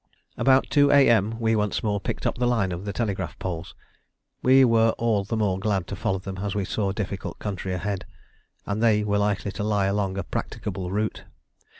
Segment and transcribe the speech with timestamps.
[0.35, 1.39] About 2 A.M.
[1.39, 3.75] we once more picked up the line of telegraph poles.
[4.41, 8.07] We were all the more glad to follow them as we saw difficult country ahead,
[8.65, 11.25] and they were likely to lie along a practicable route.